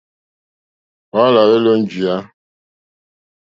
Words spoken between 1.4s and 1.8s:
à hwélō